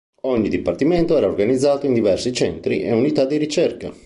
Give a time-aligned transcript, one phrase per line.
[0.23, 3.93] Ogni dipartimento era organizzato in diversi centri e unità di ricerca.